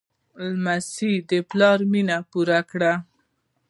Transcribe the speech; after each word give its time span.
لمسی 0.57 1.13
د 1.29 1.31
پلار 1.49 1.79
مینه 1.91 2.17
پوره 2.29 2.59
کوي. 2.69 2.93